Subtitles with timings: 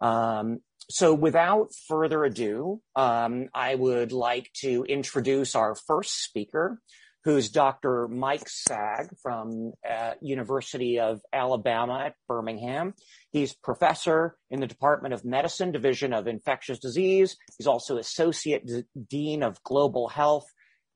[0.00, 6.80] Um, so without further ado, um, I would like to introduce our first speaker,
[7.24, 8.08] who's Dr.
[8.08, 12.94] Mike Saag from uh, University of Alabama at Birmingham.
[13.30, 17.36] He's professor in the Department of Medicine, Division of Infectious Disease.
[17.58, 20.46] He's also Associate D- Dean of Global Health,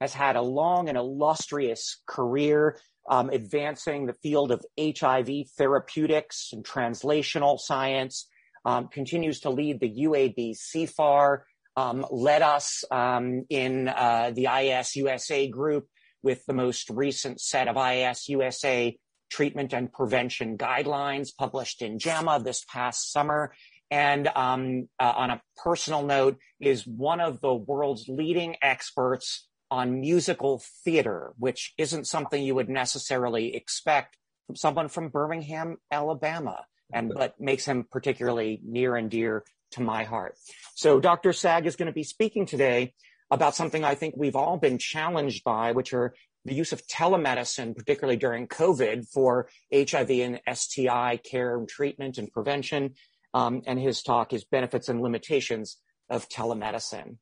[0.00, 2.79] has had a long and illustrious career
[3.09, 5.29] um, advancing the field of HIV
[5.59, 8.29] therapeutics and translational science,
[8.64, 11.40] continues to lead the UAB CFAR,
[11.76, 15.86] um, led us um, in uh, the IAS USA group
[16.22, 18.96] with the most recent set of IAS USA
[19.30, 23.53] treatment and prevention guidelines published in JAMA this past summer.
[23.90, 30.00] And um, uh, on a personal note, is one of the world's leading experts on
[30.00, 37.12] musical theater, which isn't something you would necessarily expect from someone from Birmingham, Alabama, and
[37.14, 40.36] but makes him particularly near and dear to my heart.
[40.75, 41.30] So Dr.
[41.30, 42.95] Saag is going to be speaking today
[43.31, 47.75] about something I think we've all been challenged by, which are the use of telemedicine,
[47.75, 52.94] particularly during COVID for HIV and STI care and treatment and prevention.
[53.33, 55.78] Um, and his talk is benefits and limitations
[56.09, 57.16] of telemedicine.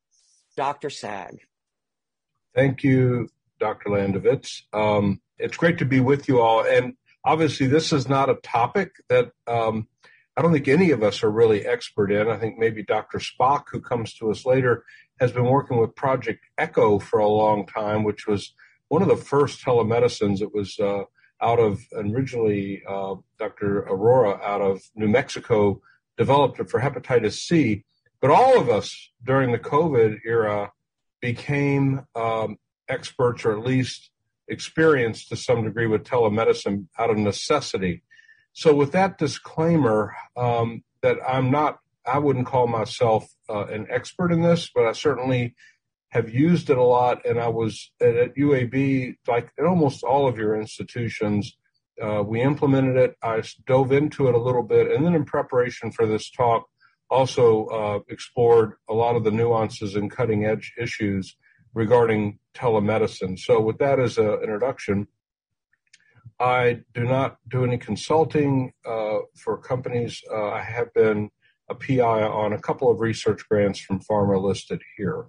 [0.56, 0.88] Dr.
[0.88, 1.38] Saag.
[2.54, 3.90] Thank you, Dr.
[3.90, 4.62] Landovitz.
[4.74, 6.64] Um, it's great to be with you all.
[6.66, 6.94] And
[7.24, 9.88] obviously, this is not a topic that um,
[10.36, 12.28] I don't think any of us are really expert in.
[12.28, 13.20] I think maybe Dr.
[13.20, 14.84] Spach, who comes to us later,
[15.20, 18.54] has been working with Project Echo for a long time, which was
[18.88, 20.40] one of the first telemedicines.
[20.40, 21.04] It was uh,
[21.40, 23.86] out of originally uh, Dr.
[23.90, 25.80] Arora out of New Mexico
[26.16, 27.84] developed it for hepatitis C.
[28.20, 30.70] But all of us during the COVID era
[31.20, 34.10] became um, experts or at least
[34.48, 38.02] experienced to some degree with telemedicine out of necessity.
[38.52, 44.32] So, with that disclaimer, um, that I'm not, I wouldn't call myself uh, an expert
[44.32, 45.54] in this, but I certainly
[46.10, 47.24] have used it a lot.
[47.24, 51.56] And I was at UAB, like in almost all of your institutions,
[52.00, 53.16] uh, we implemented it.
[53.22, 54.90] I dove into it a little bit.
[54.90, 56.66] And then in preparation for this talk,
[57.10, 61.36] also uh, explored a lot of the nuances and cutting edge issues
[61.74, 63.38] regarding telemedicine.
[63.38, 65.06] So, with that as an introduction,
[66.38, 70.22] I do not do any consulting uh, for companies.
[70.30, 71.30] Uh, I have been
[71.68, 75.26] a PI on a couple of research grants from pharma listed here.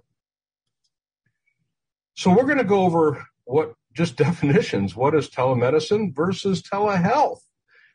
[2.14, 4.96] So we're going to go over what just definitions.
[4.96, 7.40] What is telemedicine versus telehealth?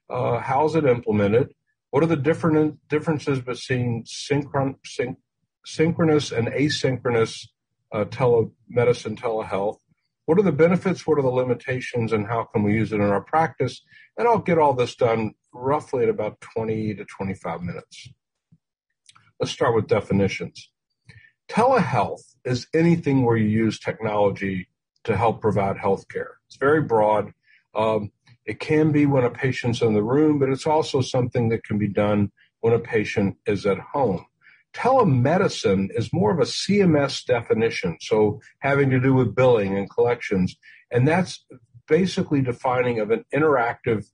[0.10, 1.54] Uh, how's it implemented?
[1.92, 5.18] What are the different differences between synchron, syn,
[5.66, 7.48] synchronous and asynchronous
[7.92, 9.78] uh, telemedicine, telehealth?
[10.26, 11.08] What are the benefits?
[11.08, 12.14] What are the limitations?
[12.14, 13.82] And how can we use it in our practice?
[14.18, 18.10] And I'll get all this done roughly in about 20 to 25 minutes.
[19.40, 20.70] Let's start with definitions.
[21.50, 24.68] Telehealth is anything where you use technology
[25.06, 26.38] to help provide health care.
[26.48, 27.34] It's very broad.
[27.74, 28.12] Um,
[28.46, 31.78] it can be when a patient's in the room, but it's also something that can
[31.78, 34.26] be done when a patient is at home.
[34.74, 40.56] Telemedicine is more of a CMS definition, so having to do with billing and collections.
[40.91, 41.46] And that's
[41.88, 44.06] basically defining of an interactive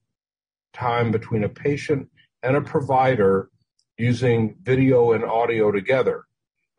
[0.73, 2.09] time between a patient
[2.41, 3.49] and a provider
[3.97, 6.25] using video and audio together.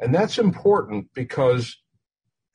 [0.00, 1.76] And that's important because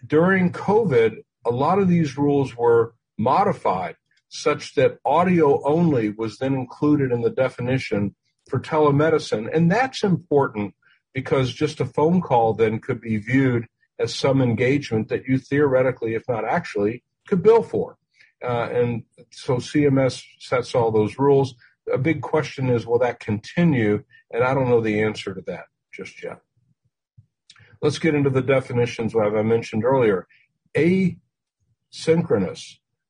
[0.05, 3.95] during COVID, a lot of these rules were modified
[4.29, 8.15] such that audio only was then included in the definition
[8.49, 9.49] for telemedicine.
[9.53, 10.73] And that's important
[11.13, 13.67] because just a phone call then could be viewed
[13.99, 17.97] as some engagement that you theoretically, if not actually, could bill for.
[18.43, 21.53] Uh, and so CMS sets all those rules.
[21.91, 24.03] A big question is, will that continue?
[24.31, 26.39] And I don't know the answer to that just yet.
[27.81, 30.27] Let's get into the definitions, as I mentioned earlier.
[30.75, 31.15] Asynchronous.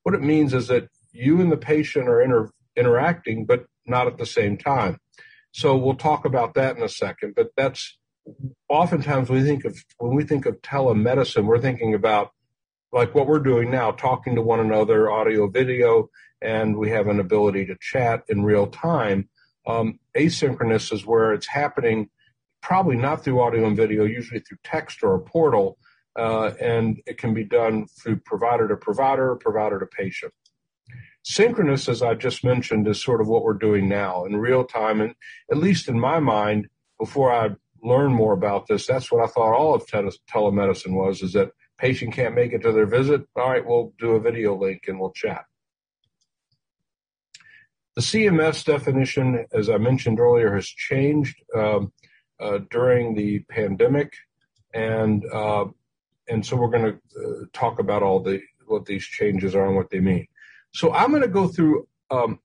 [0.03, 4.17] What it means is that you and the patient are inter- interacting, but not at
[4.17, 4.97] the same time.
[5.51, 7.97] So we'll talk about that in a second, but that's
[8.69, 12.31] oftentimes we think of when we think of telemedicine, we're thinking about
[12.91, 16.09] like what we're doing now, talking to one another, audio, video,
[16.41, 19.29] and we have an ability to chat in real time.
[19.67, 22.09] Um, asynchronous is where it's happening,
[22.61, 25.77] probably not through audio and video, usually through text or a portal,
[26.17, 30.33] uh, and it can be done through provider to provider, provider to patient.
[31.23, 35.01] Synchronous, as I just mentioned, is sort of what we're doing now in real time.
[35.01, 35.13] And
[35.51, 36.67] at least in my mind,
[36.99, 37.49] before I
[37.83, 41.51] learned more about this, that's what I thought all of tele- telemedicine was, is that
[41.77, 43.21] patient can't make it to their visit.
[43.35, 45.45] All right, we'll do a video link and we'll chat.
[47.95, 51.91] The CMS definition, as I mentioned earlier, has changed um,
[52.39, 54.13] uh, during the pandemic,
[54.73, 55.65] and uh,
[56.29, 59.75] and so we're going to uh, talk about all the what these changes are and
[59.75, 60.25] what they mean.
[60.73, 62.39] So I'm going to go through um,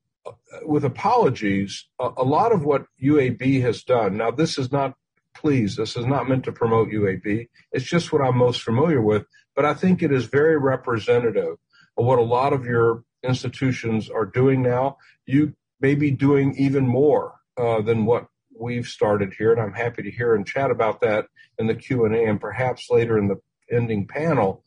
[0.65, 4.17] with apologies a, a, lot of what UAB has done.
[4.17, 4.95] Now this is not
[5.35, 7.49] please this is not meant to promote UAB.
[7.73, 11.57] It's just what I'm most familiar with, but I think it is very representative
[11.97, 14.97] of what a lot of your institutions are doing now.
[15.27, 20.03] You may be doing even more uh, than what we've started here, and I'm happy
[20.03, 21.27] to hear and chat about that
[21.59, 23.41] in the Q and A, and perhaps later in the
[23.71, 24.65] ending panel.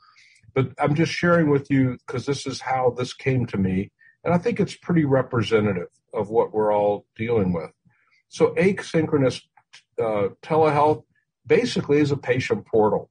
[0.59, 3.91] But I'm just sharing with you because this is how this came to me,
[4.25, 7.71] and I think it's pretty representative of what we're all dealing with.
[8.27, 9.41] So asynchronous
[9.97, 11.03] uh, telehealth
[11.47, 13.09] basically is a patient portal.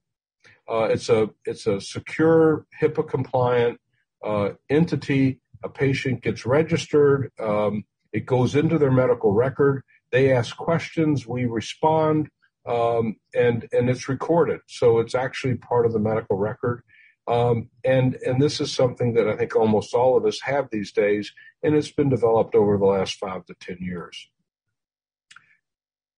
[0.71, 3.81] Uh, it's a it's a secure HIPAA compliant
[4.23, 5.41] uh, entity.
[5.65, 7.33] A patient gets registered.
[7.41, 9.85] Um, it goes into their medical record.
[10.13, 11.27] They ask questions.
[11.27, 12.29] We respond,
[12.67, 14.61] um, and and it's recorded.
[14.67, 16.83] So it's actually part of the medical record.
[17.29, 20.93] Um, and and this is something that I think almost all of us have these
[20.93, 21.33] days,
[21.63, 24.29] and it's been developed over the last five to ten years.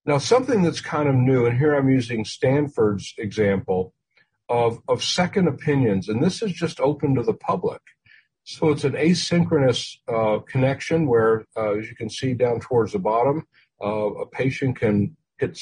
[0.07, 3.93] Now, something that's kind of new, and here I'm using Stanford's example
[4.49, 7.83] of, of second opinions, and this is just open to the public.
[8.45, 12.99] So it's an asynchronous uh, connection where, uh, as you can see down towards the
[12.99, 13.47] bottom,
[13.83, 15.59] uh, a patient can hit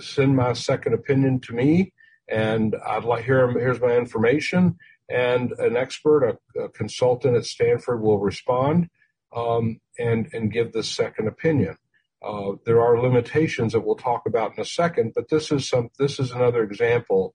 [0.00, 1.92] send my second opinion to me,
[2.28, 4.78] and I'd like here here's my information,
[5.08, 8.88] and an expert, a, a consultant at Stanford, will respond
[9.34, 11.76] um, and and give this second opinion.
[12.22, 15.90] Uh, there are limitations that we'll talk about in a second, but this is some
[15.98, 17.34] this is another example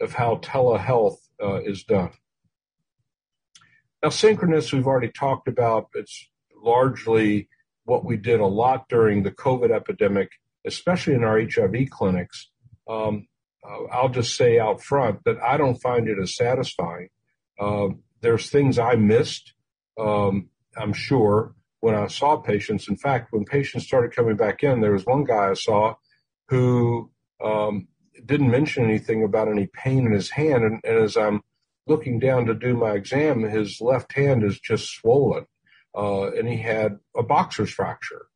[0.00, 2.10] of how telehealth uh, is done.
[4.02, 5.88] Now, synchronous we've already talked about.
[5.94, 6.28] It's
[6.62, 7.48] largely
[7.84, 10.30] what we did a lot during the COVID epidemic,
[10.66, 12.50] especially in our HIV clinics.
[12.88, 13.28] Um,
[13.68, 17.08] uh, I'll just say out front that I don't find it as satisfying.
[17.58, 17.88] Uh,
[18.20, 19.54] there's things I missed,
[19.98, 22.88] um, I'm sure, when I saw patients.
[22.88, 25.94] In fact, when patients started coming back in, there was one guy I saw
[26.48, 27.10] who
[27.42, 27.88] um,
[28.24, 30.64] didn't mention anything about any pain in his hand.
[30.64, 31.42] And, and, as I'm
[31.86, 35.46] looking down to do my exam, his left hand is just swollen.
[35.96, 38.26] Uh, and he had a boxer's fracture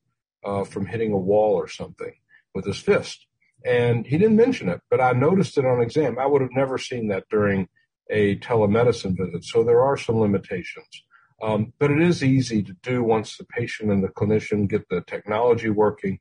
[0.44, 2.12] uh, from hitting a wall or something
[2.54, 3.26] with his fist.
[3.64, 6.19] And he didn't mention it, but I noticed it on exam.
[6.19, 7.69] I would have never seen that during
[8.10, 9.44] a telemedicine visit.
[9.44, 11.05] So there are some limitations.
[11.43, 15.02] Um, but it is easy to do once the patient and the clinician get the
[15.06, 16.19] technology working.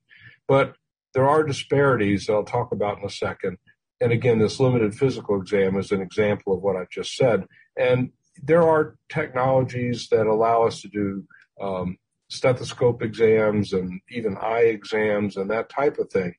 [0.48, 0.75] But
[1.13, 3.57] there are disparities that I'll talk about in a second.
[4.00, 7.45] And again, this limited physical exam is an example of what I just said.
[7.75, 8.12] And
[8.44, 11.24] there are technologies that allow us to do
[11.60, 11.98] um,
[12.30, 16.36] stethoscope exams and even eye exams and that type of thing.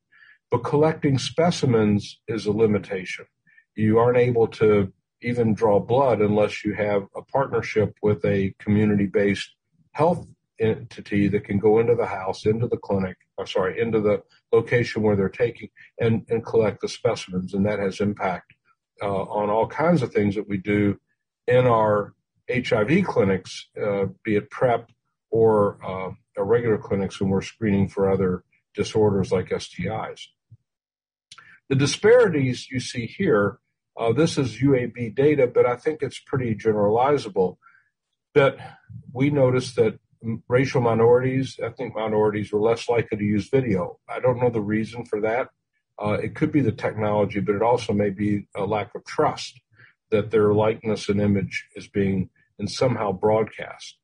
[0.51, 3.27] But collecting specimens is a limitation.
[3.75, 9.07] You aren't able to even draw blood unless you have a partnership with a community
[9.07, 9.51] based
[9.93, 10.27] health
[10.61, 14.23] entity that can go into the house, into the clinic, or sorry, into the
[14.53, 15.69] location where they're taking
[16.01, 17.55] and, and collect the specimens.
[17.55, 18.55] And that has impact
[19.03, 20.99] uh, on all kinds of things that we do
[21.47, 22.15] in our
[22.51, 24.91] HIV clinics, uh, be it PrEP
[25.31, 26.11] or uh,
[26.43, 28.45] regular clinics when we're screening for other
[28.75, 30.29] disorders like STIs.
[31.69, 33.59] The disparities you see here
[33.99, 37.57] uh, this is UAB data, but I think it's pretty generalizable.
[38.35, 38.79] That
[39.13, 39.99] we noticed that
[40.49, 43.99] racial minorities, ethnic minorities, were less likely to use video.
[44.09, 45.49] I don't know the reason for that.
[46.01, 49.61] Uh, it could be the technology, but it also may be a lack of trust
[50.11, 53.97] that their likeness and image is being and somehow broadcast.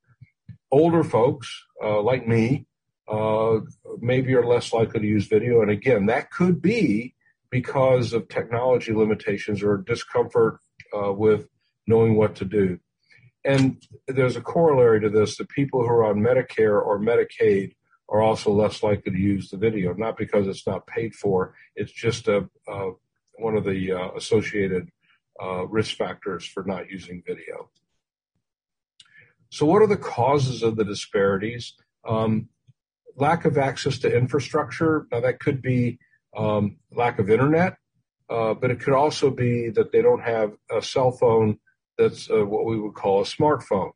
[0.72, 1.48] Older folks
[1.82, 2.66] uh, like me
[3.06, 3.58] uh,
[4.00, 7.14] maybe are less likely to use video, and again, that could be
[7.54, 10.58] because of technology limitations or discomfort
[10.92, 11.46] uh, with
[11.86, 12.80] knowing what to do.
[13.44, 17.76] And there's a corollary to this that people who are on Medicare or Medicaid
[18.08, 21.92] are also less likely to use the video, not because it's not paid for, it's
[21.92, 22.90] just a, uh,
[23.34, 24.90] one of the uh, associated
[25.40, 27.70] uh, risk factors for not using video.
[29.50, 31.74] So, what are the causes of the disparities?
[32.04, 32.48] Um,
[33.14, 35.06] lack of access to infrastructure.
[35.12, 36.00] Now, that could be
[36.36, 37.76] um, lack of internet,
[38.30, 41.58] uh, but it could also be that they don't have a cell phone
[41.98, 43.92] that's uh, what we would call a smartphone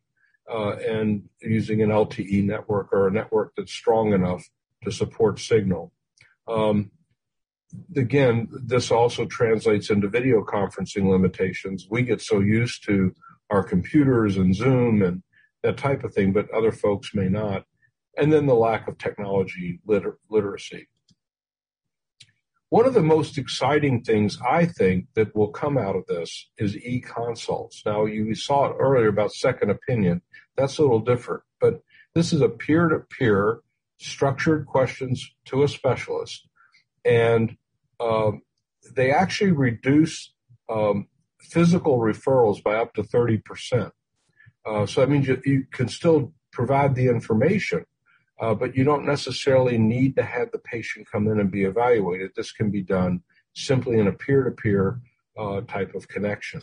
[0.51, 4.43] uh, and using an LTE network or a network that's strong enough
[4.83, 5.91] to support signal.
[6.47, 6.91] Um,
[7.95, 11.87] again, this also translates into video conferencing limitations.
[11.89, 13.13] We get so used to
[13.49, 15.23] our computers and Zoom and
[15.63, 17.65] that type of thing, but other folks may not.
[18.17, 20.87] and then the lack of technology liter- literacy.
[22.69, 26.77] One of the most exciting things I think that will come out of this is
[26.77, 27.81] e-consults.
[27.83, 30.21] Now, you saw it earlier about second opinion.
[30.55, 31.81] That's a little different, but
[32.13, 33.61] this is a peer-to-peer
[33.97, 36.47] structured questions to a specialist,
[37.03, 37.57] and
[37.99, 38.43] um,
[38.95, 40.33] they actually reduce
[40.69, 41.07] um,
[41.41, 43.91] physical referrals by up to 30%.
[44.65, 47.85] Uh, so that means you, you, can still provide the information,
[48.39, 52.31] uh, but you don't necessarily need to have the patient come in and be evaluated.
[52.35, 53.21] This can be done
[53.53, 54.99] simply in a peer-to-peer
[55.37, 56.61] uh, type of connection.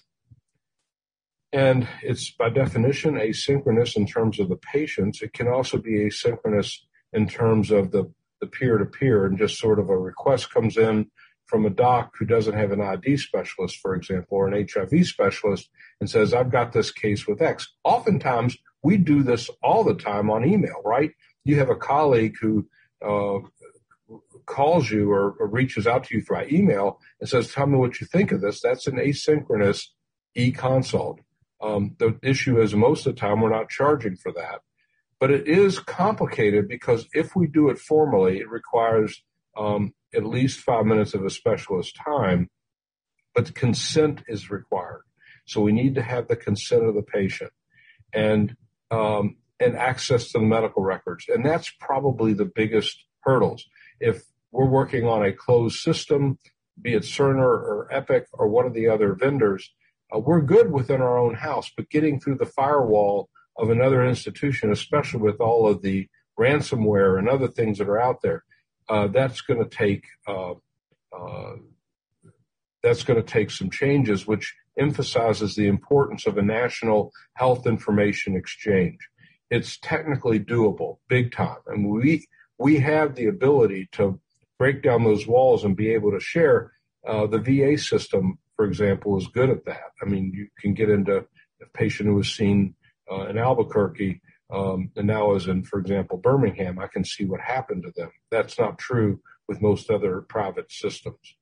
[1.52, 5.23] And it's by definition asynchronous in terms of the patients.
[5.23, 6.78] It can also be asynchronous
[7.12, 11.11] in terms of the, the peer-to-peer and just sort of a request comes in
[11.47, 15.71] from a doc who doesn't have an ID specialist, for example, or an HIV specialist
[16.00, 17.73] and says, I've got this case with X.
[17.85, 21.12] Oftentimes we do this all the time on email, right?
[21.46, 22.66] You have a colleague who
[23.00, 23.38] uh,
[24.46, 28.00] calls you or, or, reaches out to you via email and says, tell me what
[28.00, 28.60] you think of this.
[28.60, 29.86] That's an asynchronous
[30.34, 31.20] e-consult.
[31.62, 34.60] Um, the issue is most of the time we're not charging for that.
[35.20, 39.22] But it is complicated because if we do it formally, it requires
[39.56, 42.50] um, at least five minutes of a specialist time,
[43.34, 45.02] but consent is required.
[45.46, 47.52] So we need to have the consent of the patient
[48.12, 48.56] and
[48.90, 53.64] um, and access to the medical records, and that's probably the biggest hurdles.
[54.00, 56.38] If we're working on a closed system,
[56.80, 59.72] be it Cerner or Epic or one of the other vendors,
[60.14, 64.70] uh, we're good within our own house, but getting through the firewall of another institution,
[64.70, 66.08] especially with all of the
[66.38, 68.44] ransomware and other things that are out there,
[68.88, 71.56] uh, that's going to take uh, uh,
[72.82, 78.36] that's going to take some changes, which emphasizes the importance of a national health information
[78.36, 78.98] exchange.
[79.50, 82.26] It's technically doable, big time, and we
[82.58, 84.18] we have the ability to
[84.58, 86.72] break down those walls and be able to share.
[87.06, 89.92] Uh, the VA system, for example, is good at that.
[90.02, 92.74] I mean, you can get into a patient who was seen
[93.10, 97.40] uh, in Albuquerque um, and now is in, for example, Birmingham, I can see what
[97.40, 98.10] happened to them.
[98.30, 101.36] That's not true with most other private systems.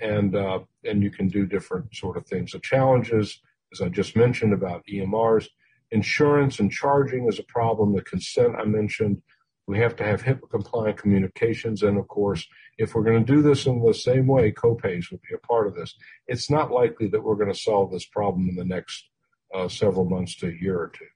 [0.00, 2.52] And, uh, and you can do different sort of things.
[2.52, 3.40] The challenges,
[3.72, 5.48] as I just mentioned about EMRs,
[5.90, 7.94] insurance and charging is a problem.
[7.94, 9.22] The consent I mentioned,
[9.66, 11.82] we have to have HIPAA compliant communications.
[11.82, 12.46] And of course,
[12.78, 15.66] if we're going to do this in the same way, copays would be a part
[15.66, 15.94] of this.
[16.26, 19.08] It's not likely that we're going to solve this problem in the next
[19.54, 21.06] uh, several months to a year or two.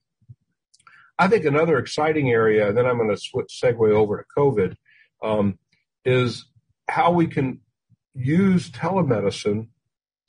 [1.19, 4.75] I think another exciting area, and then I'm going to switch, segue over to COVID,
[5.23, 5.59] um,
[6.05, 6.47] is
[6.89, 7.61] how we can
[8.15, 9.69] use telemedicine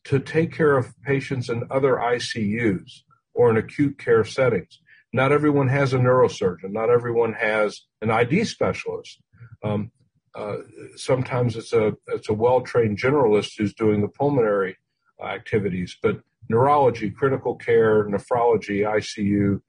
[0.04, 4.80] to take care of patients in other ICUs or in acute care settings.
[5.14, 6.72] Not everyone has a neurosurgeon.
[6.72, 9.22] Not everyone has an ID specialist.
[9.64, 9.92] Um,
[10.34, 10.58] uh,
[10.96, 14.78] sometimes it's a it's a well trained generalist who's doing the pulmonary
[15.22, 19.62] activities, but neurology, critical care, nephrology, ICU,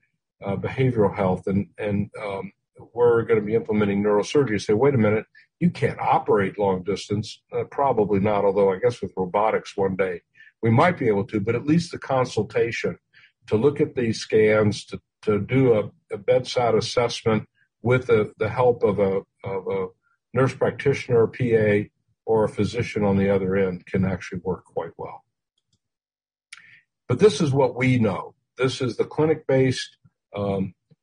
[0.44, 2.52] uh, behavioral health, and and um,
[2.94, 4.60] we're going to be implementing neurosurgery.
[4.60, 5.26] Say, wait a minute,
[5.58, 7.42] you can't operate long distance.
[7.52, 8.44] Uh, probably not.
[8.44, 10.20] Although I guess with robotics one day
[10.62, 12.98] we might be able to, but at least the consultation
[13.48, 17.48] to look at these scans, to to do a, a bedside assessment
[17.80, 19.86] with the, the help of a of a
[20.34, 21.88] nurse practitioner, PA,
[22.24, 25.24] or a physician on the other end can actually work quite well.
[27.08, 28.34] But this is what we know.
[28.56, 29.96] This is the clinic based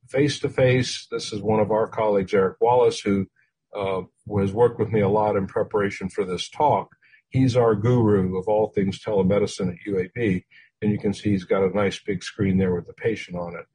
[0.10, 1.08] face to face.
[1.12, 3.28] This is one of our colleagues, Eric Wallace, who
[3.76, 4.02] uh,
[4.40, 6.90] has worked with me a lot in preparation for this talk.
[7.30, 10.44] He's our guru of all things telemedicine at UAB,
[10.82, 13.56] and you can see he's got a nice big screen there with the patient on
[13.56, 13.66] it.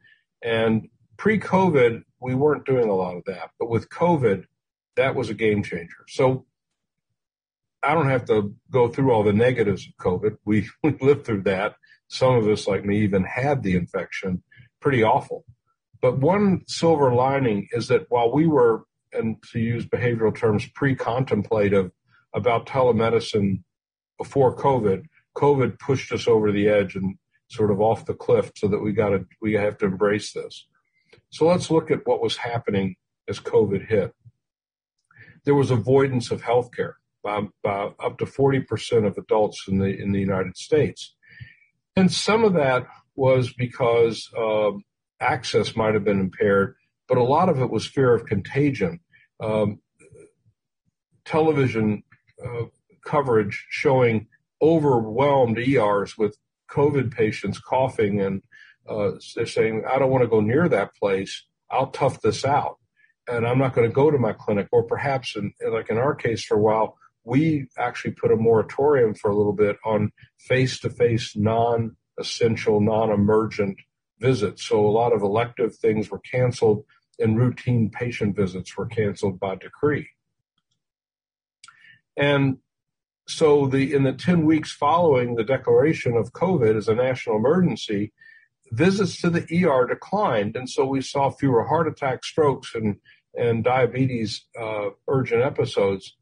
[0.42, 4.46] And pre-COVID, we weren't doing a lot of that, but with COVID,
[4.96, 6.04] that was a game changer.
[6.08, 6.46] So
[7.82, 10.38] I don't have to go through all the negatives of COVID.
[10.44, 11.76] We, we lived through that.
[12.08, 14.42] Some of us, like me, even had the infection
[14.80, 15.44] pretty awful.
[16.00, 21.90] But one silver lining is that while we were, and to use behavioral terms, pre-contemplative
[22.34, 23.62] about telemedicine
[24.18, 25.04] before COVID,
[25.37, 27.17] COVID pushed us over the edge and
[27.49, 30.67] sort of off the cliff so that we got to, we have to embrace this.
[31.31, 32.97] So let's look at what was happening
[33.29, 34.12] as COVID hit.
[35.45, 40.12] There was avoidance of healthcare by, by up to 40% of adults in the, in
[40.12, 41.14] the United States.
[41.97, 44.85] And some of that was because um,
[45.21, 46.76] access might have been impaired,
[47.09, 49.00] but a lot of it was fear of contagion.
[49.41, 49.81] Um,
[51.25, 52.03] television
[52.45, 52.64] uh,
[53.05, 54.26] coverage showing
[54.64, 56.38] overwhelmed ERs with
[56.71, 58.42] COVID patients coughing and
[58.88, 61.44] uh, they're saying, I don't want to go near that place.
[61.71, 62.78] I'll tough this out.
[63.26, 64.68] and I'm not going to go to my clinic.
[64.73, 69.14] Or perhaps, in, like in our case, for a while, we actually put a moratorium
[69.14, 73.78] for a little bit on face-to-face, non-essential, non-emergent
[74.21, 74.62] visits.
[74.68, 76.85] So a lot of elective things were canceled,
[77.18, 80.09] and routine patient visits were canceled by decree.
[82.16, 82.59] And
[83.26, 88.12] so the in the 10 weeks following the declaration of COVID as a national emergency,
[88.71, 92.97] visits to the ER declined, and so we saw fewer heart attacks, strokes, and
[93.37, 96.16] and diabetes uh, urgent episodes.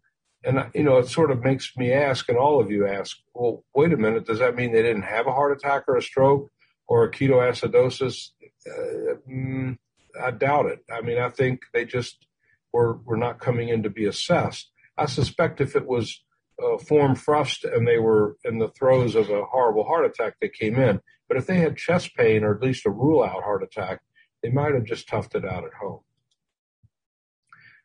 [0.44, 3.64] And you know, it sort of makes me ask, and all of you ask, well,
[3.75, 6.50] wait a minute, does that mean they didn't have a heart attack or a stroke
[6.88, 8.30] or a ketoacidosis?
[8.66, 9.76] Uh, mm,
[10.21, 10.80] I doubt it.
[10.90, 12.26] I mean, I think they just
[12.73, 14.71] were were not coming in to be assessed.
[14.97, 16.23] I suspect if it was
[16.62, 20.49] uh, form frust and they were in the throes of a horrible heart attack, they
[20.49, 21.00] came in.
[21.28, 24.00] But if they had chest pain or at least a rule out heart attack,
[24.42, 26.00] they might have just toughed it out at home.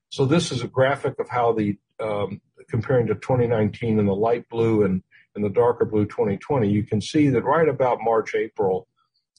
[0.10, 4.48] So this is a graphic of how the um, comparing to 2019 in the light
[4.50, 5.04] blue and
[5.36, 8.88] in the darker blue 2020, you can see that right about March, April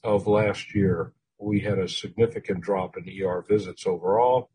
[0.04, 4.50] of last year, we had a significant drop in ER visits overall.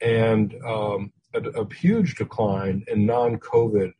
[0.00, 3.92] And um, a, a huge decline in non-COVID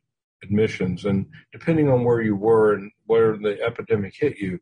[0.43, 1.05] admissions.
[1.05, 4.59] And depending on where you were and where the epidemic hit you,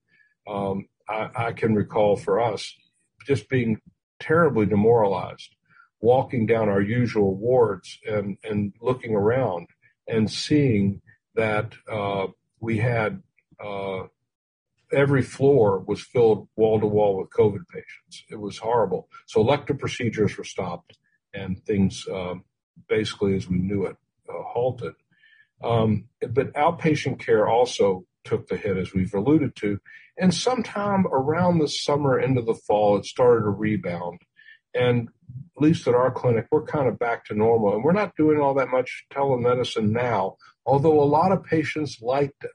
[0.48, 2.74] um, I, I, can recall for us
[3.26, 3.80] just being
[4.20, 5.56] terribly demoralized,
[6.02, 9.68] walking down our usual wards and, and looking around
[10.08, 11.02] and seeing
[11.36, 12.28] that uh,
[12.60, 13.22] we had
[13.64, 14.04] uh,
[14.92, 18.24] every floor was filled wall to wall with COVID patients.
[18.30, 19.08] It was horrible.
[19.28, 20.98] So elective procedures were stopped
[21.34, 22.44] and things um,
[22.88, 23.98] basically as we knew it
[24.30, 24.94] uh, halted.
[25.64, 29.80] Um, but outpatient care also took the hit, as we've alluded to.
[30.18, 34.20] And sometime around the summer into the fall, it started to rebound.
[34.74, 35.10] And
[35.58, 37.74] at least at our clinic, we're kind of back to normal.
[37.74, 42.44] And we're not doing all that much telemedicine now, although a lot of patients liked
[42.44, 42.52] it.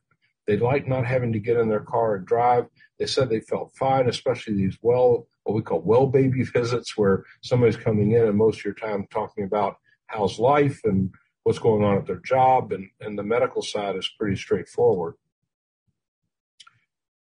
[0.47, 2.67] They liked not having to get in their car and drive.
[2.99, 7.25] They said they felt fine, especially these well, what we call well baby visits, where
[7.43, 11.11] somebody's coming in and most of your time talking about how's life and
[11.43, 15.15] what's going on at their job, and, and the medical side is pretty straightforward.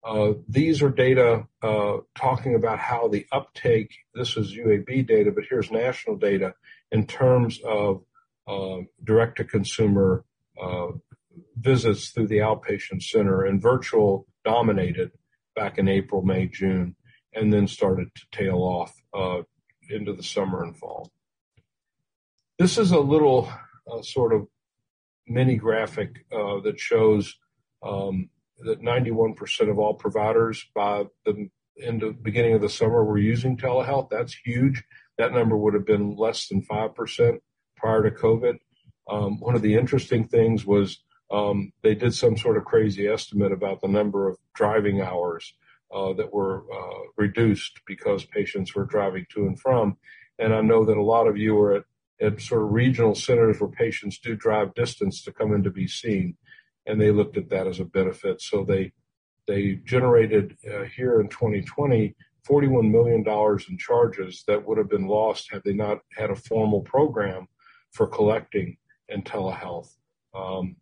[0.03, 5.43] Uh, these are data uh, talking about how the uptake, this is UAB data, but
[5.49, 6.53] here's national data
[6.91, 8.03] in terms of
[8.47, 10.23] uh, direct to consumer
[10.61, 10.87] uh,
[11.57, 15.11] visits through the outpatient center and virtual dominated
[15.55, 16.95] back in April, May, June,
[17.33, 19.43] and then started to tail off uh,
[19.89, 21.11] into the summer and fall.
[22.59, 23.49] This is a little
[23.89, 24.45] uh, sort of
[25.25, 27.37] mini graphic uh, that shows
[27.81, 28.29] um,
[28.65, 31.49] that 91% of all providers by the
[31.81, 34.09] end of beginning of the summer were using telehealth.
[34.09, 34.83] That's huge.
[35.17, 37.37] That number would have been less than 5%
[37.77, 38.57] prior to COVID.
[39.09, 43.53] Um, one of the interesting things was um, they did some sort of crazy estimate
[43.53, 45.53] about the number of driving hours
[45.95, 49.95] uh, that were uh, reduced because patients were driving to and from.
[50.37, 51.83] And I know that a lot of you were at
[52.21, 55.87] at sort of regional centers where patients do drive distance to come in to be
[55.87, 56.35] seen,
[56.85, 58.41] and they looked at that as a benefit.
[58.41, 58.93] So they
[59.47, 65.07] they generated uh, here in 2020 41 million dollars in charges that would have been
[65.07, 67.47] lost had they not had a formal program
[67.91, 68.77] for collecting
[69.07, 69.89] and telehealth.
[70.33, 70.77] Um,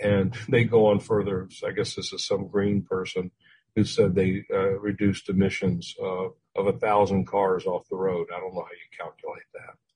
[0.00, 1.48] and they go on further.
[1.66, 3.30] I guess this is some green person
[3.74, 8.28] who said they uh, reduced emissions uh, of a thousand cars off the road.
[8.34, 9.87] I don't know how you calculate that.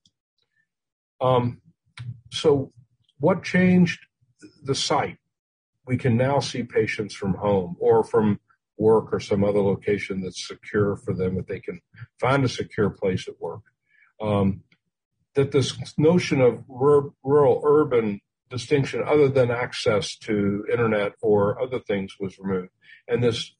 [1.21, 1.61] Um,
[2.31, 2.71] so
[3.19, 3.99] what changed
[4.63, 5.17] the site?
[5.85, 8.39] We can now see patients from home or from
[8.77, 11.81] work or some other location that's secure for them that they can
[12.19, 13.61] find a secure place at work.
[14.21, 14.63] Um,
[15.35, 22.15] that this notion of rural urban distinction other than access to internet or other things
[22.19, 22.69] was removed.
[23.07, 23.53] And this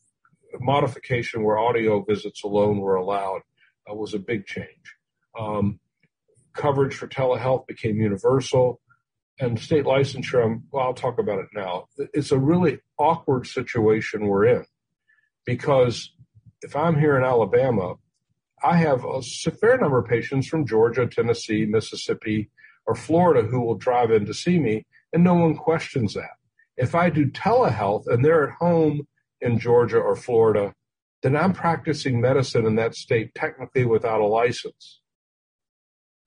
[0.59, 3.41] modification where audio visits alone were allowed
[3.89, 4.95] uh, was a big change.
[5.37, 5.79] Um,
[6.53, 8.79] coverage for telehealth became universal
[9.39, 11.85] and state licensure, I'm, well, I'll talk about it now.
[11.97, 14.65] It's a really awkward situation we're in
[15.45, 16.13] because
[16.61, 17.95] if I'm here in Alabama,
[18.63, 22.49] I have a fair number of patients from Georgia, Tennessee, Mississippi,
[22.85, 26.37] or Florida who will drive in to see me, and no one questions that.
[26.77, 29.07] If I do telehealth and they're at home
[29.41, 30.73] in Georgia or Florida,
[31.21, 35.01] then I'm practicing medicine in that state technically without a license.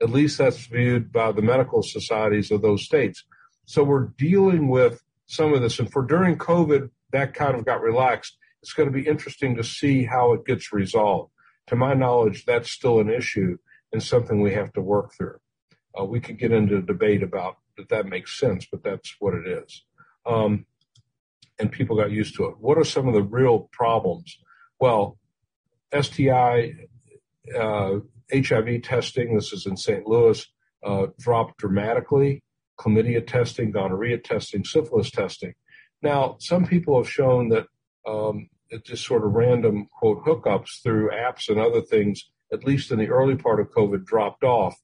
[0.03, 3.25] At least that's viewed by the medical societies of those states.
[3.65, 5.79] So we're dealing with some of this.
[5.79, 8.37] And for during COVID, that kind of got relaxed.
[8.63, 11.33] It's going to be interesting to see how it gets resolved.
[11.69, 13.59] To my knowledge, that's still an issue.
[13.93, 15.39] and something we have to work through.
[15.99, 19.35] Uh, we could get into a debate about that that makes sense, but that's what
[19.35, 19.85] it is.
[20.27, 20.67] Um,
[21.59, 22.59] and people got used to it.
[22.59, 24.39] What are some of the real problems?
[24.79, 25.19] Well,
[25.99, 26.75] STI,
[27.59, 28.01] uh,
[28.33, 30.07] HIV testing, this is in St.
[30.07, 30.45] Louis,
[30.85, 32.43] uh, dropped dramatically.
[32.79, 35.55] Chlamydia testing, gonorrhea testing, syphilis testing.
[36.03, 37.67] Now, some people have shown that
[38.07, 38.49] um,
[38.85, 43.09] just sort of random quote hookups through apps and other things, at least in the
[43.09, 44.77] early part of COVID, dropped off.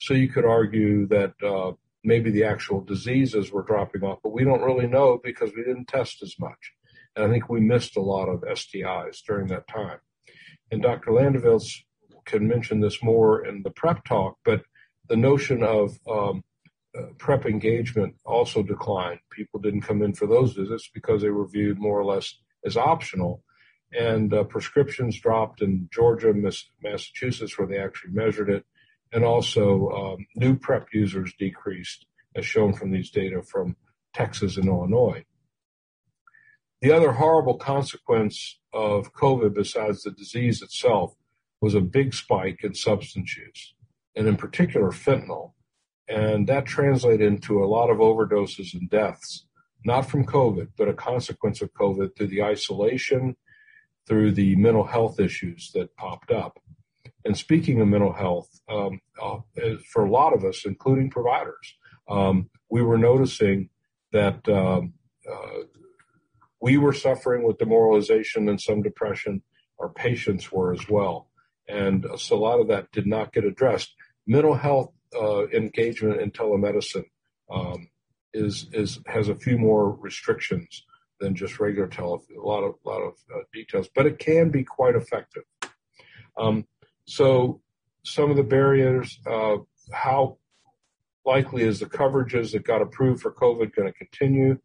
[0.00, 1.72] So you could argue that uh,
[2.04, 5.88] maybe the actual diseases were dropping off, but we don't really know because we didn't
[5.88, 6.72] test as much.
[7.16, 9.98] And I think we missed a lot of STIs during that time.
[10.70, 11.10] And Dr.
[11.10, 11.82] Landovitz
[12.24, 14.62] can mention this more in the PrEP talk, but
[15.08, 16.42] the notion of um,
[16.96, 19.20] uh, PrEP engagement also declined.
[19.30, 22.76] People didn't come in for those visits because they were viewed more or less as
[22.76, 23.42] optional.
[23.92, 28.64] And uh, prescriptions dropped in Georgia, Miss, Massachusetts, where they actually measured it.
[29.12, 32.06] And also um, new PrEP users decreased,
[32.36, 33.76] as shown from these data from
[34.14, 35.24] Texas and Illinois.
[36.82, 41.14] The other horrible consequence of COVID, besides the disease itself,
[41.60, 43.74] was a big spike in substance use,
[44.16, 45.52] and in particular fentanyl.
[46.08, 49.46] And that translated into a lot of overdoses and deaths
[49.84, 53.36] not from COVID, but a consequence of COVID through the isolation,
[54.06, 56.58] through the mental health issues that popped up.
[57.24, 59.38] And speaking of mental health, um, uh,
[59.92, 61.74] for a lot of us, including providers,
[62.08, 63.68] um, we were noticing
[64.12, 64.94] that um,
[65.30, 65.64] uh,
[66.60, 69.42] we were suffering with demoralization and some depression.
[69.78, 71.29] Our patients were as well.
[71.70, 73.94] And so a lot of that did not get addressed.
[74.26, 77.04] Mental health uh, engagement in telemedicine
[77.50, 77.88] um,
[78.32, 80.84] is is has a few more restrictions
[81.20, 82.36] than just regular telephone.
[82.36, 85.44] A lot of lot of uh, details, but it can be quite effective.
[86.38, 86.66] Um,
[87.06, 87.60] so
[88.04, 89.56] some of the barriers, uh,
[89.92, 90.38] how
[91.26, 94.58] likely is the coverages that got approved for COVID going to continue?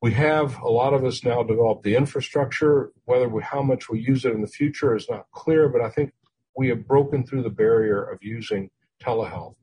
[0.00, 2.92] We have a lot of us now developed the infrastructure.
[3.04, 5.90] Whether we, how much we use it in the future is not clear, but I
[5.90, 6.12] think
[6.56, 8.70] we have broken through the barrier of using
[9.02, 9.56] telehealth.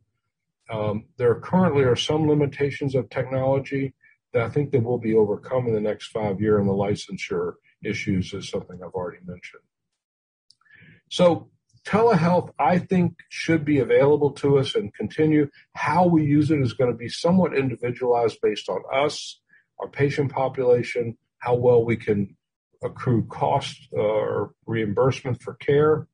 [0.70, 3.94] Um, there currently are some limitations of technology
[4.34, 7.54] that I think that will be overcome in the next five years, and the licensure
[7.84, 9.64] issues is something I've already mentioned.
[11.10, 11.50] So
[11.86, 15.50] telehealth, I think, should be available to us and continue.
[15.74, 19.40] How we use it is going to be somewhat individualized based on us,
[19.80, 22.36] our patient population, how well we can
[22.84, 26.08] accrue cost uh, or reimbursement for care.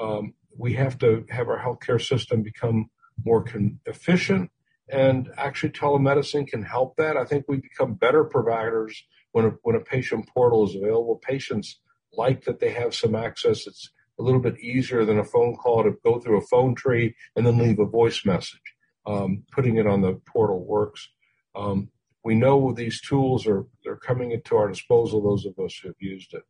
[0.00, 2.90] Um, we have to have our healthcare system become
[3.24, 4.50] more con- efficient.
[4.90, 7.16] And actually, telemedicine can help that.
[7.16, 11.16] I think we become better providers when a, when a patient portal is available.
[11.16, 11.80] Patients
[12.12, 13.66] like that they have some access.
[13.66, 17.14] It's a little bit easier than a phone call to go through a phone tree
[17.34, 18.60] and then leave a voice message.
[19.06, 21.08] Um, putting it on the portal works.
[21.54, 21.90] Um,
[22.24, 25.22] we know these tools are they're coming into our disposal.
[25.22, 26.42] Those of us who have used it.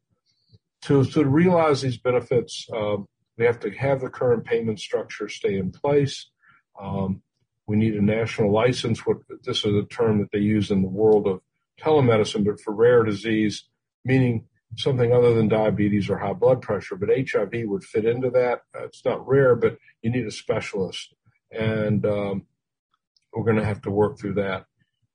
[0.82, 5.58] To to realize these benefits, um, we have to have the current payment structure stay
[5.58, 6.30] in place.
[6.80, 7.22] Um,
[7.66, 9.04] we need a national license.
[9.04, 11.40] What this is a term that they use in the world of
[11.80, 13.64] telemedicine, but for rare disease,
[14.04, 16.96] meaning something other than diabetes or high blood pressure.
[16.96, 18.60] But HIV would fit into that.
[18.74, 21.14] It's not rare, but you need a specialist,
[21.50, 22.46] and um,
[23.32, 24.66] we're going to have to work through that.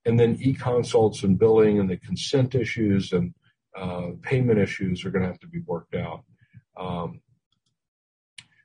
[0.10, 3.34] And then e-consults and billing and the consent issues and
[3.82, 6.22] uh, payment issues are going to have to be worked out.
[6.76, 7.22] Um,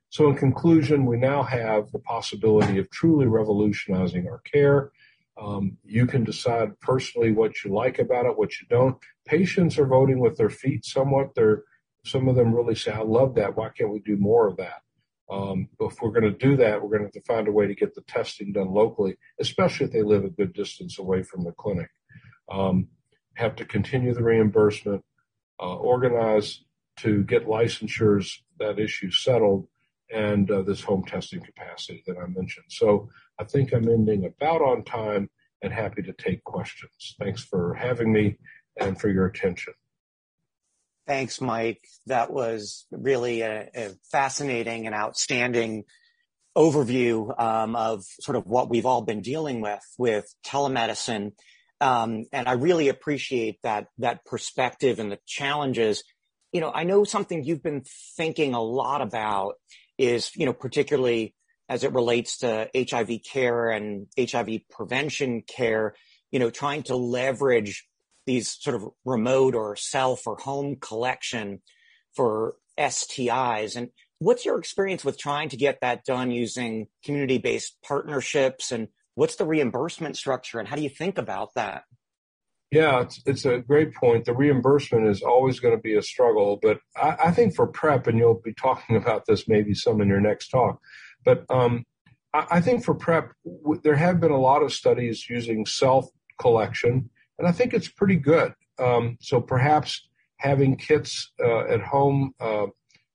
[0.09, 4.81] so in conclusion, we now have the possibility of truly revolutionizing our care.
[5.37, 8.97] Um, you can decide personally what you like about it, what you don't.
[9.27, 11.35] Patients are voting with their feet somewhat.
[11.35, 11.65] They're,
[12.05, 13.57] some of them really say, I love that.
[13.57, 14.84] Why can't we do more of that?
[15.31, 17.67] Um, if we're going to do that, we're going to have to find a way
[17.67, 21.45] to get the testing done locally, especially if they live a good distance away from
[21.45, 21.89] the clinic.
[22.51, 22.89] Um,
[23.35, 25.03] have to continue the reimbursement,
[25.61, 26.61] uh, organize
[26.99, 29.67] to get licensures, that issue settled,
[30.13, 32.67] and uh, this home testing capacity that I mentioned.
[32.69, 33.09] So
[33.41, 35.31] I think I'm ending about on time
[35.63, 37.17] and happy to take questions.
[37.19, 38.37] Thanks for having me
[38.79, 39.75] and for your attention.
[41.07, 41.83] Thanks, Mike.
[42.07, 45.85] That was really a, fascinating and outstanding
[46.57, 51.33] overview um, of sort of what we've all been dealing with with telemedicine.
[51.81, 56.05] Um, and I really appreciate that that perspective and the challenges.
[56.53, 57.85] You know, I know something you've been
[58.17, 59.55] thinking a lot about
[59.99, 61.35] is, you know, particularly
[61.69, 65.95] as it relates to HIV care and HIV prevention care,
[66.31, 67.87] you know, trying to leverage
[68.27, 71.61] these sort of remote or self or home collection
[72.15, 73.77] for STIs.
[73.77, 79.37] And what's your experience with trying to get that done using community-based partnerships and what's
[79.37, 81.85] the reimbursement structure and how do you think about that?
[82.71, 84.25] Yeah, it's, it's a great point.
[84.25, 88.09] The reimbursement is always going to be a struggle, but I, I, think for PrEP,
[88.09, 90.81] and you'll be talking about this maybe some in your next talk,
[91.25, 91.85] but um,
[92.33, 96.09] I, I, think for PrEP, w- there have been a lot of studies using self
[96.41, 98.55] collection, and I think it's pretty good.
[98.79, 102.67] Um, so perhaps having kits uh, at home uh,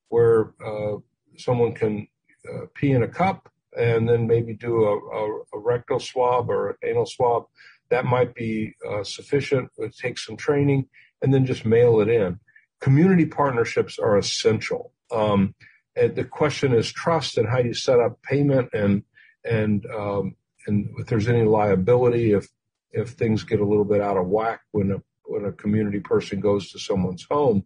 [0.10, 0.97] where uh,
[1.38, 2.08] someone can
[2.49, 6.69] uh, pee in a cup and then maybe do a, a, a rectal swab or
[6.69, 7.43] an anal swab
[7.89, 9.69] that might be uh, sufficient.
[9.77, 10.88] It takes some training
[11.21, 12.39] and then just mail it in.
[12.79, 14.93] Community partnerships are essential.
[15.12, 15.55] Um,
[15.95, 19.03] and the question is trust and how you set up payment and
[19.43, 20.36] and um,
[20.67, 22.47] and if there's any liability if
[22.91, 26.39] if things get a little bit out of whack when a when a community person
[26.39, 27.65] goes to someone's home.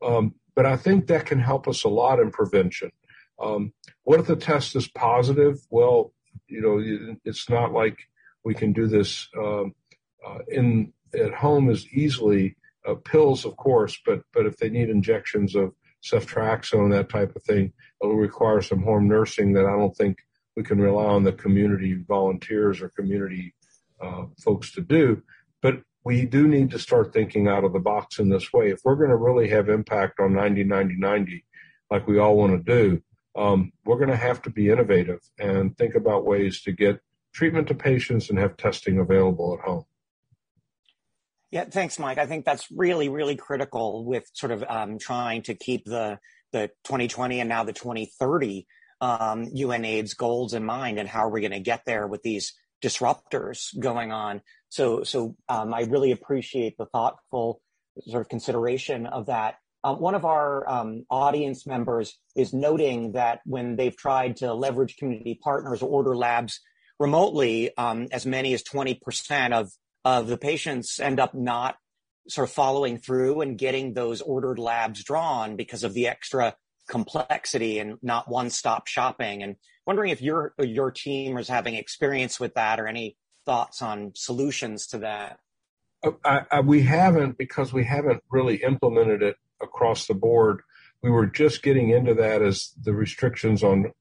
[0.00, 2.90] Um, but I think that can help us a lot in prevention.
[3.40, 3.72] Um,
[4.04, 5.60] what if the test is positive?
[5.70, 6.12] Well,
[6.48, 7.98] you know, it's not like
[8.44, 9.74] we can do this um,
[10.26, 12.56] uh, in at home as easily.
[12.84, 17.42] Uh, pills, of course, but but if they need injections of ceftriaxone, that type of
[17.44, 20.18] thing, it'll require some home nursing that I don't think
[20.56, 23.54] we can rely on the community volunteers or community
[24.02, 25.22] uh, folks to do.
[25.60, 28.70] But we do need to start thinking out of the box in this way.
[28.70, 31.44] If we're going to really have impact on 90 90 90,
[31.90, 33.02] like we all want to do,
[33.36, 37.00] um, we're going to have to be innovative and think about ways to get
[37.32, 39.84] treatment to patients and have testing available at home.
[41.50, 42.18] Yeah, thanks, Mike.
[42.18, 46.18] I think that's really, really critical with sort of um, trying to keep the
[46.50, 48.66] the 2020 and now the 2030
[49.00, 52.54] um, UNAIDS goals in mind, and how are we going to get there with these
[52.82, 54.42] disruptors going on?
[54.68, 57.60] So, so um, I really appreciate the thoughtful
[58.08, 59.56] sort of consideration of that.
[59.84, 64.96] Uh, one of our um, audience members is noting that when they've tried to leverage
[64.96, 66.60] community partners or order labs
[67.00, 69.70] remotely, um, as many as 20% of,
[70.04, 71.76] of the patients end up not
[72.28, 76.54] sort of following through and getting those ordered labs drawn because of the extra
[76.88, 79.42] complexity and not one-stop shopping.
[79.42, 84.12] And wondering if your your team is having experience with that or any thoughts on
[84.14, 85.38] solutions to that.
[86.24, 90.62] I, I, we haven't because we haven't really implemented it across the board
[91.02, 93.92] we were just getting into that as the restrictions on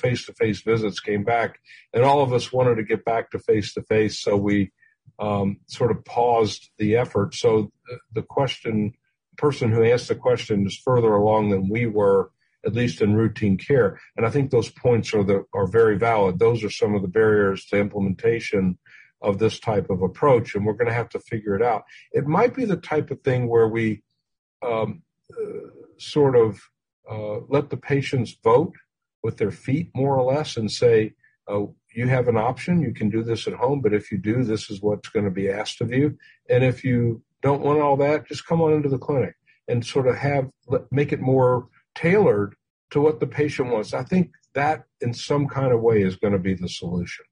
[0.00, 1.58] face to face visits came back,
[1.92, 4.72] and all of us wanted to get back to face to face, so we
[5.18, 7.34] um, sort of paused the effort.
[7.34, 7.72] So
[8.12, 8.92] the question,
[9.36, 12.30] person who asked the question is further along than we were,
[12.66, 16.38] at least in routine care, and I think those points are the are very valid.
[16.38, 18.78] Those are some of the barriers to implementation
[19.20, 21.84] of this type of approach, and we're going to have to figure it out.
[22.12, 24.02] It might be the type of thing where we
[24.62, 26.60] um, uh, sort of
[27.10, 28.74] uh, let the patients vote
[29.22, 31.14] with their feet more or less and say,
[31.48, 31.62] uh,
[31.94, 32.82] you have an option.
[32.82, 35.30] You can do this at home, but if you do, this is what's going to
[35.30, 36.18] be asked of you.
[36.48, 39.34] And if you don't want all that, just come on into the clinic
[39.68, 40.50] and sort of have
[40.90, 42.54] make it more tailored
[42.90, 43.94] to what the patient wants.
[43.94, 47.24] I think that in some kind of way is going to be the solution.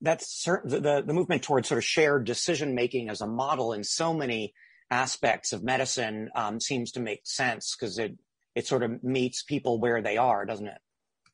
[0.00, 0.82] That's certain.
[0.82, 4.52] The, the movement towards sort of shared decision making as a model in so many
[4.90, 8.18] aspects of medicine um, seems to make sense because it
[8.54, 10.78] it sort of meets people where they are, doesn't it?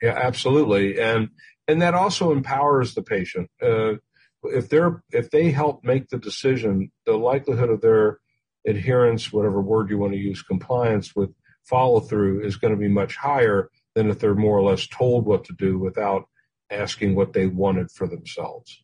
[0.00, 1.30] Yeah, absolutely, and
[1.66, 3.50] and that also empowers the patient.
[3.60, 3.94] Uh,
[4.44, 8.20] if they're if they help make the decision, the likelihood of their
[8.66, 11.30] adherence, whatever word you want to use, compliance with
[11.64, 15.26] follow through is going to be much higher than if they're more or less told
[15.26, 16.28] what to do without
[16.70, 18.82] asking what they wanted for themselves.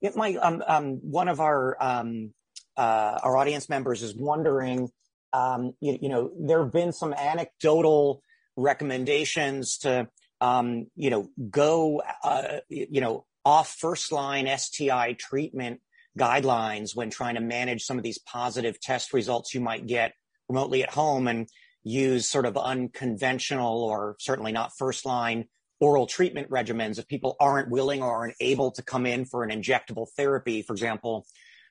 [0.00, 2.34] Yeah, my um, um, one of our um,
[2.76, 4.90] uh, our audience members is wondering,
[5.32, 8.22] um, you, you, know, there have been some anecdotal
[8.56, 10.08] recommendations to,
[10.40, 15.80] um, you know, go, uh, you know, off first line STI treatment
[16.18, 20.14] guidelines when trying to manage some of these positive test results you might get
[20.48, 21.48] remotely at home and
[21.82, 25.46] use sort of unconventional or certainly not first line
[25.80, 29.50] oral treatment regimens if people aren't willing or aren't able to come in for an
[29.50, 31.26] injectable therapy, for example,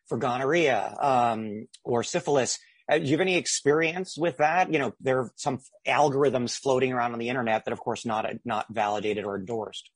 [0.07, 2.59] for gonorrhea um, or syphilis.
[2.89, 4.71] Uh, do you have any experience with that?
[4.71, 8.29] You know, there are some algorithms floating around on the internet that, of course, not
[8.43, 9.89] not validated or endorsed.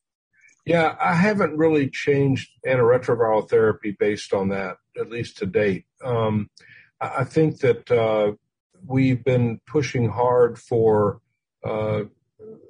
[0.66, 5.86] Yeah, I haven't really changed antiretroviral therapy based on that, at least to date.
[6.04, 6.50] Um,
[7.00, 8.34] I think that uh,
[8.88, 11.22] we've been pushing hard for
[11.66, 12.04] uh,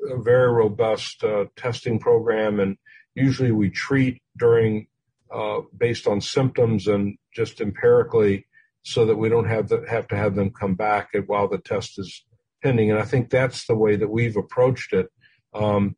[0.10, 2.78] a very robust uh, testing program, and
[3.16, 4.88] usually we treat during
[5.34, 8.48] uh, based on symptoms and just empirically
[8.84, 12.00] so that we don't have, the, have to have them come back while the test
[12.00, 12.24] is
[12.64, 12.90] pending.
[12.90, 15.08] And I think that's the way that we've approached it.
[15.54, 15.98] Um,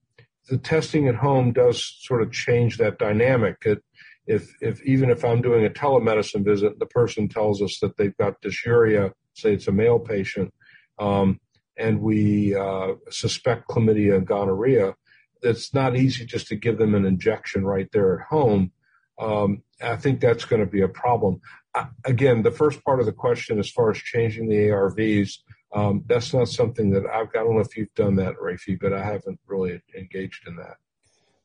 [0.50, 3.58] the testing at home does sort of change that dynamic.
[3.66, 3.84] It,
[4.26, 8.18] if, if even if I'm doing a telemedicine visit, the person tells us that they've
[8.18, 10.54] got dysuria, say it's a male patient,
[11.00, 11.40] um,
[11.78, 14.96] and we uh, suspect chlamydia and gonorrhea,
[15.42, 18.72] it's not easy just to give them an injection right there at home.
[19.18, 21.42] Um, I think that's going to be a problem.
[21.76, 25.40] Uh, again, the first part of the question, as far as changing the ARVs,
[25.74, 27.30] um, that's not something that I've.
[27.30, 30.78] I don't know if you've done that, Rafi, but I haven't really engaged in that.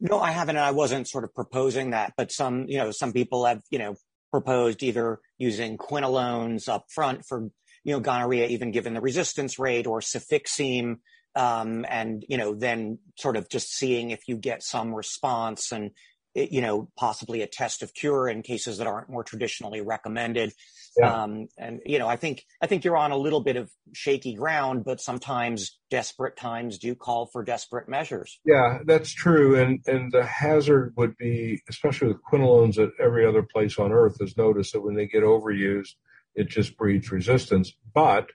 [0.00, 0.56] No, I haven't.
[0.56, 3.78] And I wasn't sort of proposing that, but some, you know, some people have, you
[3.78, 3.96] know,
[4.30, 7.50] proposed either using quinolones up front for,
[7.84, 10.98] you know, gonorrhea, even given the resistance rate, or cefixime,
[11.36, 15.90] um, and you know, then sort of just seeing if you get some response and
[16.34, 20.52] you know, possibly a test of cure in cases that aren't more traditionally recommended.
[20.98, 21.22] Yeah.
[21.22, 24.34] Um, and you know, I think I think you're on a little bit of shaky
[24.34, 28.40] ground, but sometimes desperate times do call for desperate measures.
[28.44, 29.60] Yeah, that's true.
[29.60, 34.16] And and the hazard would be, especially with quinolones at every other place on earth,
[34.20, 35.94] is noticed that when they get overused,
[36.34, 37.72] it just breeds resistance.
[37.94, 38.30] But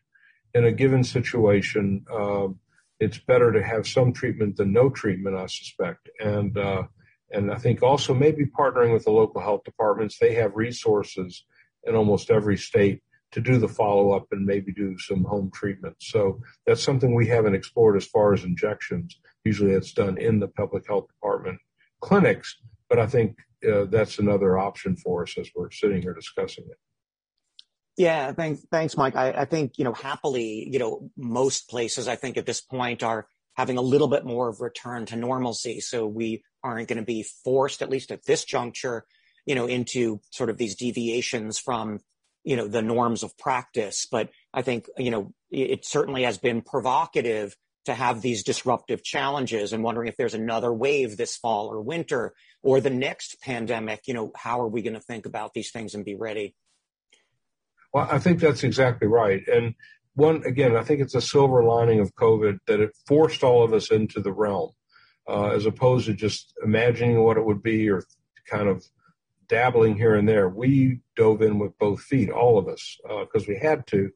[0.53, 2.47] in a given situation, uh,
[2.99, 6.09] it's better to have some treatment than no treatment, I suspect.
[6.19, 6.83] And uh,
[7.31, 10.17] and I think also maybe partnering with the local health departments.
[10.17, 11.45] They have resources
[11.83, 15.95] in almost every state to do the follow up and maybe do some home treatment.
[15.99, 19.19] So that's something we haven't explored as far as injections.
[19.43, 21.59] Usually it's done in the public health department
[22.01, 22.57] clinics,
[22.89, 23.38] but I think
[23.69, 26.77] uh, that's another option for us as we're sitting here discussing it.
[27.99, 29.17] Yeah, thanks, thanks, Mike.
[29.17, 33.03] I, I think you know happily, you know, most places I think at this point
[33.03, 35.81] are having a little bit more of return to normalcy.
[35.81, 39.03] So we aren't going to be forced, at least at this juncture,
[39.45, 41.99] you know, into sort of these deviations from,
[42.45, 44.07] you know, the norms of practice.
[44.09, 49.73] But I think, you know, it certainly has been provocative to have these disruptive challenges
[49.73, 52.33] and wondering if there's another wave this fall or winter
[52.63, 55.95] or the next pandemic, you know, how are we going to think about these things
[55.95, 56.55] and be ready?
[57.93, 59.47] Well, I think that's exactly right.
[59.47, 59.73] And
[60.15, 63.73] one, again, I think it's a silver lining of COVID that it forced all of
[63.73, 64.71] us into the realm
[65.28, 68.04] uh, as opposed to just imagining what it would be or
[68.47, 68.84] kind of
[69.47, 70.49] dabbling here and there.
[70.49, 74.12] We dove in with both feet, all of us, because uh, we had to.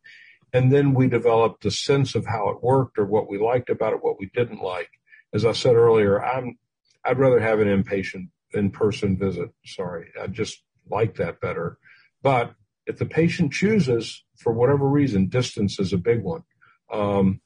[0.54, 3.94] And then we developed a sense of how it worked or what we liked about
[3.94, 4.90] it, what we didn't like.
[5.34, 6.58] As I said earlier, I'm,
[7.04, 9.50] I'd rather have an inpatient in-person visit.
[9.66, 10.10] Sorry.
[10.22, 11.80] I just like that better.
[12.22, 12.54] But
[12.86, 16.44] if the patient chooses for whatever reason, distance is a big one.
[16.92, 17.42] Um,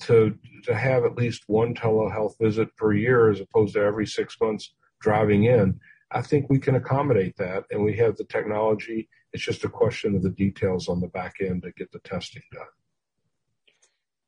[0.00, 4.36] to to have at least one telehealth visit per year as opposed to every six
[4.40, 5.78] months driving in.
[6.10, 9.08] I think we can accommodate that, and we have the technology.
[9.32, 12.42] It's just a question of the details on the back end to get the testing
[12.52, 12.66] done.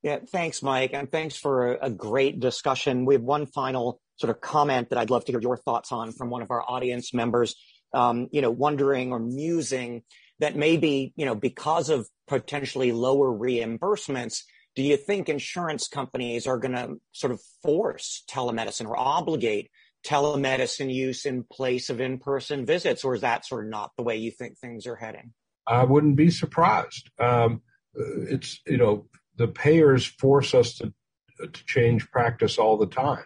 [0.03, 3.07] Yeah, thanks, Mike, and thanks for a, a great discussion.
[3.07, 6.13] We have one final sort of comment that I'd love to hear your thoughts on
[6.13, 7.55] from one of our audience members.
[7.93, 10.03] Um, you know, wondering or musing
[10.41, 14.43] that maybe you know because of potentially lower reimbursements,
[14.75, 19.71] do you think insurance companies are going to sort of force telemedicine or obligate
[20.07, 24.17] telemedicine use in place of in-person visits, or is that sort of not the way
[24.17, 25.33] you think things are heading?
[25.67, 27.11] I wouldn't be surprised.
[27.19, 27.63] Um,
[27.95, 30.93] it's you know the payers force us to
[31.39, 33.25] to change practice all the time.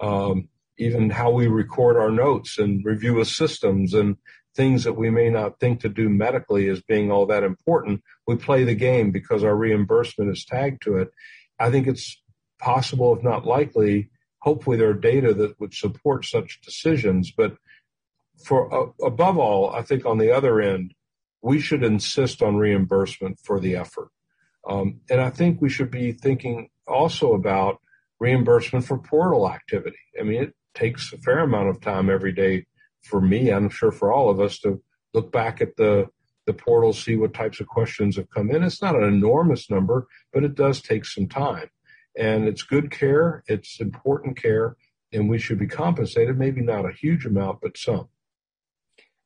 [0.00, 4.16] Um, even how we record our notes and review systems and
[4.56, 8.36] things that we may not think to do medically as being all that important, we
[8.36, 11.10] play the game because our reimbursement is tagged to it.
[11.58, 12.20] I think it's
[12.58, 17.30] possible, if not likely, hopefully there are data that would support such decisions.
[17.30, 17.56] But
[18.42, 20.94] for uh, above all, I think on the other end,
[21.42, 24.08] we should insist on reimbursement for the effort.
[24.68, 27.80] Um, and I think we should be thinking also about
[28.18, 29.98] reimbursement for portal activity.
[30.18, 32.66] I mean, it takes a fair amount of time every day
[33.06, 34.82] for me, I'm sure for all of us to
[35.14, 36.08] look back at the
[36.46, 38.62] the portal, see what types of questions have come in.
[38.62, 41.68] It's not an enormous number, but it does take some time.
[42.16, 44.76] And it's good care, it's important care,
[45.12, 48.08] and we should be compensated, maybe not a huge amount, but some.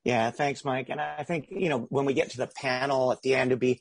[0.02, 0.88] Yeah, thanks, Mike.
[0.88, 3.60] And I think, you know, when we get to the panel at the end, it'd
[3.60, 3.80] be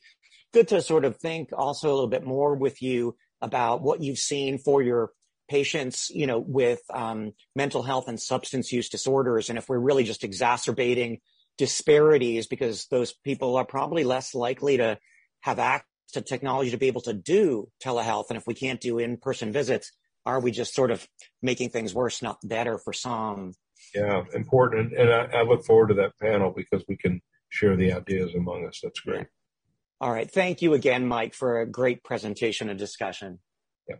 [0.53, 4.17] good to sort of think also a little bit more with you about what you've
[4.17, 5.11] seen for your
[5.49, 10.03] patients, you know, with um, mental health and substance use disorders, and if we're really
[10.03, 11.19] just exacerbating
[11.57, 14.97] disparities because those people are probably less likely to
[15.41, 18.99] have access to technology to be able to do telehealth, and if we can't do
[18.99, 19.91] in-person visits,
[20.25, 21.07] are we just sort of
[21.41, 23.53] making things worse, not better for some?
[23.93, 27.93] Yeah, important, and I, I look forward to that panel because we can share the
[27.93, 28.79] ideas among us.
[28.83, 29.27] That's great.
[30.01, 30.29] All right.
[30.29, 33.39] Thank you again, Mike, for a great presentation and discussion.
[33.89, 33.97] Yeah.